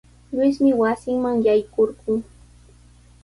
Luismi 0.35 0.71
wasinman 0.81 1.37
yaykurqun. 1.45 2.17